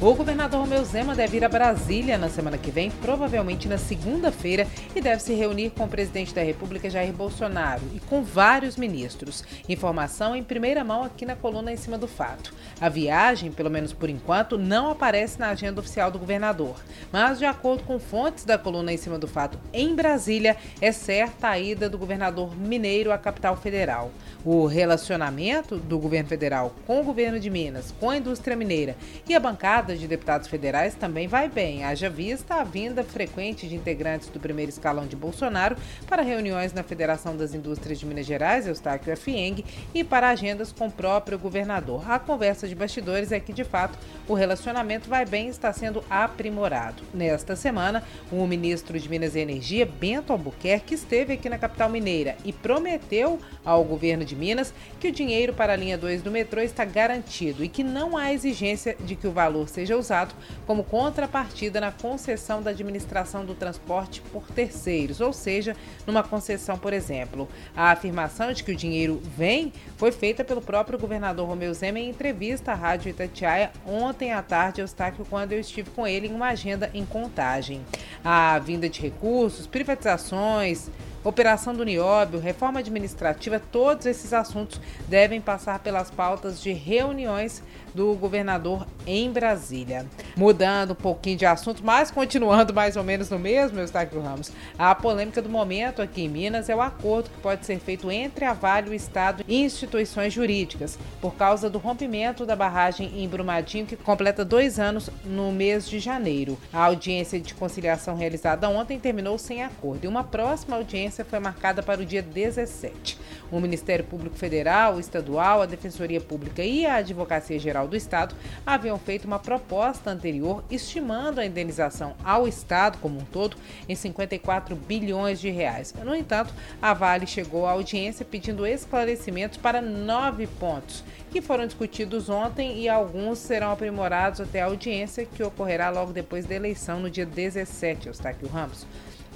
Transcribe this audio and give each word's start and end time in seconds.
O 0.00 0.14
governador 0.14 0.60
Romeu 0.60 0.84
Zema 0.84 1.12
deve 1.12 1.38
ir 1.38 1.44
a 1.44 1.48
Brasília 1.48 2.16
na 2.16 2.28
semana 2.28 2.56
que 2.56 2.70
vem, 2.70 2.88
provavelmente 2.88 3.66
na 3.66 3.76
segunda-feira, 3.76 4.64
e 4.94 5.00
deve 5.00 5.20
se 5.20 5.34
reunir 5.34 5.70
com 5.70 5.86
o 5.86 5.88
presidente 5.88 6.32
da 6.32 6.40
República, 6.40 6.88
Jair 6.88 7.12
Bolsonaro, 7.12 7.82
e 7.92 7.98
com 7.98 8.22
vários 8.22 8.76
ministros. 8.76 9.42
Informação 9.68 10.36
em 10.36 10.44
primeira 10.44 10.84
mão 10.84 11.02
aqui 11.02 11.26
na 11.26 11.34
coluna 11.34 11.72
em 11.72 11.76
cima 11.76 11.98
do 11.98 12.06
fato. 12.06 12.54
A 12.80 12.88
viagem, 12.88 13.50
pelo 13.50 13.70
menos 13.70 13.92
por 13.92 14.08
enquanto, 14.08 14.56
não 14.56 14.88
aparece 14.88 15.40
na 15.40 15.48
agenda 15.48 15.80
oficial 15.80 16.12
do 16.12 16.18
governador. 16.20 16.76
Mas, 17.10 17.40
de 17.40 17.44
acordo 17.44 17.82
com 17.82 17.98
fontes 17.98 18.44
da 18.44 18.56
coluna 18.56 18.92
em 18.92 18.96
cima 18.96 19.18
do 19.18 19.26
fato 19.26 19.58
em 19.72 19.96
Brasília, 19.96 20.56
é 20.80 20.92
certa 20.92 21.48
a 21.48 21.58
ida 21.58 21.90
do 21.90 21.98
governador 21.98 22.56
mineiro 22.56 23.10
à 23.10 23.18
capital 23.18 23.56
federal. 23.56 24.12
O 24.44 24.64
relacionamento 24.66 25.76
do 25.76 25.98
governo 25.98 26.28
federal 26.28 26.72
com 26.86 27.00
o 27.00 27.04
governo 27.04 27.40
de 27.40 27.50
Minas, 27.50 27.92
com 27.98 28.10
a 28.10 28.16
indústria 28.16 28.56
mineira 28.56 28.96
e 29.28 29.34
a 29.34 29.40
bancada 29.40 29.87
bancada 29.88 29.96
de 29.96 30.06
deputados 30.06 30.48
federais 30.48 30.94
também 30.94 31.26
vai 31.26 31.48
bem, 31.48 31.84
haja 31.84 32.10
vista 32.10 32.56
a 32.56 32.64
vinda 32.64 33.02
frequente 33.02 33.66
de 33.66 33.74
integrantes 33.74 34.28
do 34.28 34.38
primeiro 34.38 34.70
escalão 34.70 35.06
de 35.06 35.16
Bolsonaro 35.16 35.76
para 36.06 36.22
reuniões 36.22 36.72
na 36.72 36.82
Federação 36.82 37.36
das 37.36 37.54
Indústrias 37.54 37.98
de 37.98 38.04
Minas 38.04 38.26
Gerais, 38.26 38.66
Eustáquio 38.66 39.16
Fieng, 39.16 39.64
e 39.94 40.04
para 40.04 40.28
agendas 40.28 40.72
com 40.72 40.88
o 40.88 40.92
próprio 40.92 41.38
governador. 41.38 42.10
A 42.10 42.18
conversa 42.18 42.68
de 42.68 42.74
bastidores 42.74 43.32
é 43.32 43.40
que, 43.40 43.52
de 43.52 43.64
fato, 43.64 43.98
o 44.26 44.34
relacionamento 44.34 45.08
vai 45.08 45.24
bem 45.24 45.46
e 45.46 45.50
está 45.50 45.72
sendo 45.72 46.04
aprimorado. 46.10 47.02
Nesta 47.14 47.56
semana, 47.56 48.02
o 48.30 48.46
ministro 48.46 48.98
de 48.98 49.08
Minas 49.08 49.34
e 49.34 49.40
Energia, 49.40 49.86
Bento 49.86 50.32
Albuquerque, 50.32 50.94
esteve 50.94 51.34
aqui 51.34 51.48
na 51.48 51.58
capital 51.58 51.88
mineira 51.88 52.36
e 52.44 52.52
prometeu 52.52 53.38
ao 53.64 53.84
governo 53.84 54.24
de 54.24 54.36
Minas 54.36 54.74
que 55.00 55.08
o 55.08 55.12
dinheiro 55.12 55.54
para 55.54 55.72
a 55.72 55.76
linha 55.76 55.96
2 55.96 56.22
do 56.22 56.30
metrô 56.30 56.60
está 56.60 56.84
garantido 56.84 57.64
e 57.64 57.68
que 57.68 57.82
não 57.82 58.16
há 58.16 58.32
exigência 58.32 58.96
de 59.00 59.16
que 59.16 59.26
o 59.26 59.32
valor 59.32 59.68
seja 59.68 59.77
usado 59.96 60.34
como 60.66 60.84
contrapartida 60.84 61.80
na 61.80 61.92
concessão 61.92 62.62
da 62.62 62.70
administração 62.70 63.44
do 63.44 63.54
transporte 63.54 64.20
por 64.32 64.46
terceiros, 64.50 65.20
ou 65.20 65.32
seja, 65.32 65.76
numa 66.06 66.22
concessão, 66.22 66.78
por 66.78 66.92
exemplo. 66.92 67.48
A 67.76 67.90
afirmação 67.90 68.52
de 68.52 68.64
que 68.64 68.72
o 68.72 68.76
dinheiro 68.76 69.20
vem 69.36 69.72
foi 69.96 70.12
feita 70.12 70.44
pelo 70.44 70.60
próprio 70.60 70.98
governador 70.98 71.46
Romeu 71.46 71.72
Zema 71.74 71.98
em 71.98 72.10
entrevista 72.10 72.72
à 72.72 72.74
Rádio 72.74 73.10
Itatiaia 73.10 73.70
ontem 73.86 74.32
à 74.32 74.42
tarde, 74.42 74.80
Eustáquio, 74.80 75.26
quando 75.28 75.52
eu 75.52 75.60
estive 75.60 75.90
com 75.90 76.06
ele 76.06 76.28
em 76.28 76.34
uma 76.34 76.48
agenda 76.48 76.90
em 76.94 77.04
contagem. 77.04 77.80
A 78.24 78.58
vinda 78.58 78.88
de 78.88 79.00
recursos, 79.00 79.66
privatizações, 79.66 80.90
operação 81.28 81.74
do 81.74 81.84
Nióbio, 81.84 82.40
reforma 82.40 82.80
administrativa, 82.80 83.60
todos 83.60 84.06
esses 84.06 84.32
assuntos 84.32 84.80
devem 85.06 85.40
passar 85.40 85.78
pelas 85.80 86.10
pautas 86.10 86.60
de 86.60 86.72
reuniões 86.72 87.62
do 87.94 88.14
governador 88.14 88.86
em 89.06 89.30
Brasília. 89.30 90.06
Mudando 90.38 90.92
um 90.92 90.94
pouquinho 90.94 91.36
de 91.36 91.44
assunto, 91.44 91.82
mas 91.84 92.12
continuando 92.12 92.72
mais 92.72 92.94
ou 92.94 93.02
menos 93.02 93.28
no 93.28 93.40
mesmo, 93.40 93.80
Eustáquio 93.80 94.22
Ramos, 94.22 94.52
a 94.78 94.94
polêmica 94.94 95.42
do 95.42 95.48
momento 95.48 96.00
aqui 96.00 96.22
em 96.22 96.28
Minas 96.28 96.68
é 96.68 96.76
o 96.76 96.80
acordo 96.80 97.28
que 97.28 97.40
pode 97.40 97.66
ser 97.66 97.80
feito 97.80 98.08
entre 98.08 98.44
a 98.44 98.52
Vale, 98.52 98.90
o 98.90 98.94
Estado 98.94 99.42
e 99.48 99.64
instituições 99.64 100.32
jurídicas, 100.32 100.96
por 101.20 101.34
causa 101.34 101.68
do 101.68 101.78
rompimento 101.78 102.46
da 102.46 102.54
barragem 102.54 103.20
em 103.20 103.26
Brumadinho, 103.26 103.84
que 103.84 103.96
completa 103.96 104.44
dois 104.44 104.78
anos 104.78 105.10
no 105.24 105.50
mês 105.50 105.88
de 105.88 105.98
janeiro. 105.98 106.56
A 106.72 106.84
audiência 106.84 107.40
de 107.40 107.52
conciliação 107.52 108.14
realizada 108.14 108.68
ontem 108.68 108.96
terminou 108.96 109.38
sem 109.38 109.64
acordo 109.64 110.04
e 110.04 110.06
uma 110.06 110.22
próxima 110.22 110.76
audiência 110.76 111.24
foi 111.24 111.40
marcada 111.40 111.82
para 111.82 112.00
o 112.00 112.06
dia 112.06 112.22
17. 112.22 113.18
O 113.50 113.60
Ministério 113.60 114.04
Público 114.04 114.36
Federal, 114.36 114.96
o 114.96 115.00
Estadual, 115.00 115.62
a 115.62 115.66
Defensoria 115.66 116.20
Pública 116.20 116.62
e 116.62 116.84
a 116.84 116.96
Advocacia 116.96 117.58
Geral 117.58 117.88
do 117.88 117.96
Estado 117.96 118.34
haviam 118.66 118.98
feito 118.98 119.24
uma 119.24 119.38
proposta 119.38 120.10
anterior 120.10 120.62
estimando 120.70 121.38
a 121.38 121.46
indenização 121.46 122.14
ao 122.22 122.46
Estado 122.46 122.98
como 122.98 123.18
um 123.18 123.24
todo 123.24 123.56
em 123.88 123.94
54 123.94 124.76
bilhões 124.76 125.40
de 125.40 125.48
reais. 125.50 125.94
No 126.04 126.14
entanto, 126.14 126.52
a 126.80 126.92
Vale 126.92 127.26
chegou 127.26 127.66
à 127.66 127.70
audiência 127.72 128.24
pedindo 128.24 128.66
esclarecimentos 128.66 129.56
para 129.56 129.80
nove 129.80 130.46
pontos 130.46 131.02
que 131.30 131.40
foram 131.42 131.66
discutidos 131.66 132.28
ontem 132.28 132.78
e 132.78 132.88
alguns 132.88 133.38
serão 133.38 133.70
aprimorados 133.70 134.40
até 134.40 134.62
a 134.62 134.66
audiência 134.66 135.26
que 135.26 135.42
ocorrerá 135.42 135.90
logo 135.90 136.12
depois 136.12 136.46
da 136.46 136.54
eleição 136.54 137.00
no 137.00 137.10
dia 137.10 137.26
17, 137.26 138.08
Eustáquio 138.08 138.48
Ramos. 138.48 138.86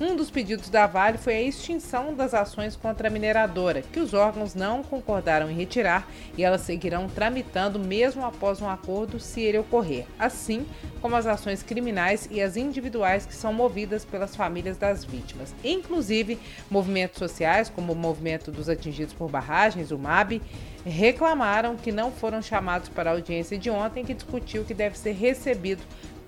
Um 0.00 0.16
dos 0.16 0.31
pedidos 0.31 0.70
da 0.70 0.86
Vale 0.86 1.19
foi 1.19 1.36
a 1.36 1.42
extinção 1.42 2.14
das 2.14 2.32
ações 2.32 2.75
contra 2.75 3.06
a 3.06 3.10
mineradora, 3.10 3.82
que 3.82 4.00
os 4.00 4.14
órgãos 4.14 4.54
não 4.54 4.82
concordaram 4.82 5.50
em 5.50 5.54
retirar 5.54 6.08
e 6.36 6.42
elas 6.42 6.62
seguirão 6.62 7.06
tramitando 7.08 7.78
mesmo 7.78 8.25
após 8.25 8.60
um 8.60 8.69
acordo 8.69 9.20
se 9.20 9.42
ele 9.42 9.58
ocorrer, 9.58 10.06
assim 10.19 10.66
como 11.00 11.14
as 11.14 11.26
ações 11.26 11.62
criminais 11.62 12.26
e 12.31 12.41
as 12.41 12.56
individuais 12.56 13.26
que 13.26 13.34
são 13.34 13.52
movidas 13.52 14.04
pelas 14.04 14.34
famílias 14.34 14.78
das 14.78 15.04
vítimas. 15.04 15.54
Inclusive, 15.62 16.38
movimentos 16.70 17.19
sociais, 17.19 17.69
como 17.69 17.92
o 17.92 17.97
Movimento 17.97 18.50
dos 18.50 18.69
Atingidos 18.69 19.12
por 19.12 19.31
Barragens, 19.31 19.91
o 19.91 19.98
MAB, 19.98 20.41
reclamaram 20.84 21.76
que 21.82 21.93
não 21.93 22.12
foram 22.12 22.41
chamados 22.41 22.88
para 22.88 23.10
a 23.10 23.12
audiência 23.12 23.59
de 23.59 23.69
ontem 23.69 24.04
que 24.04 24.15
discutiu 24.15 24.65
que 24.65 24.72
deve 24.72 24.97
ser 24.97 25.12
recebido 25.12 25.82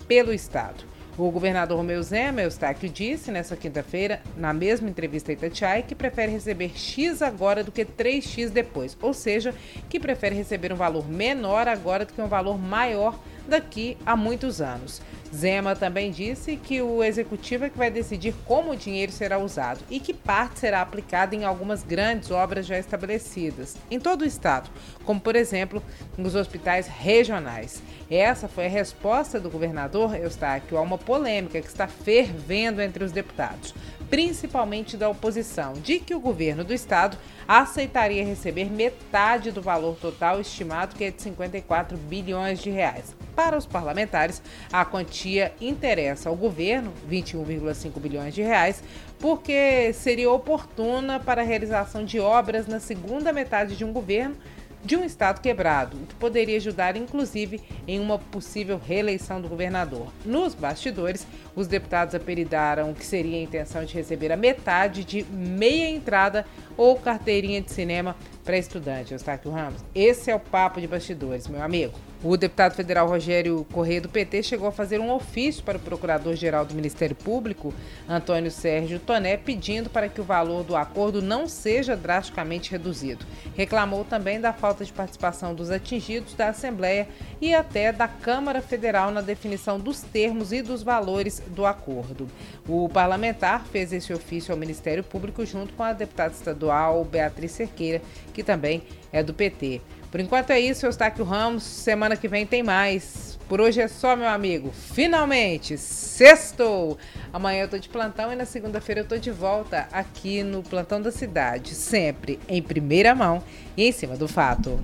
pelo 0.07 0.33
Estado. 0.33 0.85
O 1.17 1.31
governador 1.31 1.77
Romeu 1.77 2.03
Zema, 2.03 2.43
Eustáquio, 2.43 2.91
disse 2.91 3.31
nessa 3.31 3.57
quinta-feira, 3.57 4.21
na 4.37 4.53
mesma 4.53 4.91
entrevista 4.91 5.31
a 5.31 5.35
Itatiaia, 5.35 5.83
que 5.83 5.95
prefere 5.95 6.33
receber 6.33 6.77
X 6.77 7.23
agora 7.23 7.63
do 7.63 7.71
que 7.71 7.85
3X 7.85 8.51
depois, 8.51 8.99
ou 9.01 9.15
seja, 9.15 9.55
que 9.89 10.01
prefere 10.01 10.35
receber 10.35 10.73
um 10.73 10.77
valor 10.77 11.09
menor 11.09 11.69
agora 11.69 12.05
do 12.05 12.13
que 12.13 12.21
um 12.21 12.27
valor 12.27 12.59
maior 12.59 13.17
daqui 13.49 13.97
a 14.05 14.17
muitos 14.17 14.61
anos. 14.61 15.01
Zema 15.35 15.75
também 15.75 16.13
disse 16.13 16.57
que 16.57 16.81
o 16.81 17.03
executivo 17.03 17.65
é 17.65 17.71
que 17.71 17.77
vai 17.77 17.91
decidir 17.91 18.35
como 18.45 18.71
o 18.71 18.77
dinheiro 18.77 19.11
será 19.11 19.39
usado 19.39 19.81
e 19.91 19.99
que 19.99 20.15
parte 20.15 20.61
será 20.61 20.81
aplicada 20.81 21.35
em 21.35 21.45
algumas 21.45 21.83
grandes 21.83 22.31
obras 22.31 22.67
já 22.67 22.79
estabelecidas 22.79 23.77
em 23.91 23.99
todo 23.99 24.23
o 24.23 24.27
estado, 24.27 24.71
como 25.05 25.21
por 25.21 25.35
exemplo 25.35 25.83
nos 26.17 26.37
hospitais 26.37 26.87
regionais. 26.87 27.83
Essa 28.09 28.47
foi 28.47 28.67
a 28.67 28.71
resposta 28.71 29.41
do 29.41 29.51
governador 29.51 30.15
Eustáquio 30.15 30.79
a 30.79 30.81
uma 30.81 30.99
polêmica 30.99 31.61
que 31.61 31.67
está 31.67 31.89
fervendo 31.89 32.81
entre 32.81 33.03
os 33.03 33.11
deputados 33.11 33.75
principalmente 34.15 34.97
da 34.97 35.09
oposição, 35.09 35.73
de 35.73 35.99
que 35.99 36.15
o 36.15 36.21
governo 36.21 36.63
do 36.63 36.73
estado 36.73 37.17
aceitaria 37.49 38.25
receber 38.25 38.71
metade 38.71 39.51
do 39.51 39.61
valor 39.61 39.97
total 39.97 40.41
estimado, 40.41 40.95
que 40.95 41.05
é 41.05 41.11
de 41.11 41.21
54 41.21 41.97
bilhões 41.97 42.61
de 42.61 42.71
reais. 42.71 43.17
Para 43.35 43.57
os 43.59 43.67
parlamentares, 43.67 44.41
a 44.73 44.85
quantia 44.85 45.53
interessa 45.61 46.29
ao 46.29 46.37
governo, 46.37 46.93
21,5 47.11 47.99
bilhões 47.99 48.35
de 48.35 48.43
reais, 48.43 48.83
porque 49.19 49.93
seria 49.93 50.31
oportuna 50.31 51.19
para 51.19 51.43
a 51.43 51.45
realização 51.45 52.05
de 52.05 52.21
obras 52.21 52.67
na 52.67 52.79
segunda 52.79 53.33
metade 53.33 53.77
de 53.77 53.85
um 53.85 53.93
governo 53.93 54.37
de 54.85 54.97
um 54.97 55.05
Estado 55.05 55.41
quebrado, 55.41 55.97
o 55.97 56.07
que 56.07 56.15
poderia 56.17 56.59
ajudar, 56.59 56.95
inclusive, 56.95 57.63
em 57.89 57.99
uma 57.99 58.19
possível 58.19 58.79
reeleição 58.79 59.41
do 59.41 59.49
governador. 59.49 60.13
Nos 60.27 60.55
bastidores, 60.55 61.27
os 61.57 61.67
deputados 61.67 62.15
apelidaram 62.15 62.93
que 62.93 63.05
seria 63.05 63.39
a 63.39 63.43
intenção 63.43 63.85
de 63.85 63.95
receber 63.95 64.31
a 64.31 64.37
metade 64.37 65.03
de 65.03 65.25
meia 65.25 65.89
entrada 65.89 66.45
ou 66.77 66.97
carteirinha 66.97 67.63
de 67.63 67.73
cinema 67.73 68.15
para 68.45 68.59
estudante. 68.59 69.13
Eustáquio 69.13 69.51
Ramos, 69.51 69.81
esse 69.95 70.31
é 70.31 70.35
o 70.35 70.41
papo 70.41 70.81
de 70.81 70.87
bastidores, 70.87 71.49
meu 71.49 71.63
amigo. 71.63 71.95
O 72.25 72.39
deputado 72.39 72.75
federal 72.75 73.07
Rogério 73.07 73.67
Corrêa 73.71 74.01
do 74.01 74.09
PT 74.09 74.45
chegou 74.45 74.67
a 74.67 74.73
fazer 74.73 74.99
um 74.99 75.13
ofício 75.13 75.63
para 75.63 75.77
o 75.77 75.81
procurador-geral 75.81 76.65
do 76.65 76.75
Ministério 76.75 77.15
Público, 77.15 77.75
Antônio 78.09 78.51
Sérgio 78.51 78.99
Toné, 78.99 79.37
pedindo 79.37 79.91
para 79.91 80.09
que 80.09 80.23
o 80.23 80.25
valor 80.25 80.65
do 80.65 80.75
acordo 80.75 81.21
não 81.21 81.47
seja 81.47 81.95
drasticamente 81.95 82.71
reduzido. 82.71 83.27
Reclamou 83.55 84.07
também 84.07 84.41
da 84.41 84.55
falta 84.55 84.87
de 84.87 84.93
participação 84.93 85.55
dos 85.55 85.71
atingidos 85.71 86.33
da 86.33 86.49
Assembleia 86.49 87.07
e 87.43 87.55
até 87.55 87.93
da 87.93 88.09
Câmara 88.09 88.63
Federal 88.63 89.11
na 89.11 89.21
definição 89.21 89.79
dos 89.79 90.01
termos 90.01 90.51
e 90.51 90.63
dos 90.63 90.83
valores 90.83 91.43
do 91.49 91.67
acordo. 91.67 92.27
O 92.67 92.89
parlamentar 92.89 93.67
fez 93.67 93.93
esse 93.93 94.15
ofício 94.15 94.51
ao 94.51 94.59
Ministério 94.59 95.05
Público 95.05 95.45
junto 95.45 95.75
com 95.75 95.83
a 95.83 95.93
deputada 95.93 96.33
estadual 96.33 97.05
Beatriz 97.05 97.53
Cerqueira, 97.53 98.01
que 98.35 98.43
também 98.43 98.83
é 99.11 99.23
do 99.23 99.33
PT. 99.33 99.81
Por 100.11 100.21
enquanto 100.21 100.51
é 100.51 100.61
isso, 100.61 100.85
Eustáquio 100.85 101.25
Ramos. 101.25 101.63
Semana 101.63 102.17
que 102.17 102.29
vem 102.29 102.45
tem 102.45 102.63
mais. 102.63 103.39
Por 103.49 103.61
hoje 103.61 103.81
é 103.81 103.89
só, 103.89 104.15
meu 104.15 104.29
amigo. 104.29 104.71
Finalmente, 104.71 105.77
sextou! 105.77 106.99
Amanhã 107.33 107.63
eu 107.63 107.69
tô 107.69 107.79
de 107.79 107.89
plantão 107.89 108.33
e 108.33 108.37
na 108.37 108.45
segunda-feira 108.45 109.01
eu 109.01 109.09
tô 109.09 109.17
de 109.17 109.31
volta 109.31 109.89
aqui 109.93 110.43
no 110.43 110.63
Plantão 110.63 111.01
da 111.01 111.11
Cidade, 111.11 111.75
sempre 111.75 112.39
em 112.49 112.63
primeira 112.63 113.15
mão 113.15 113.43
e 113.77 113.89
em 113.89 113.93
cima 113.93 114.17
do 114.17 114.29
fato. 114.29 114.81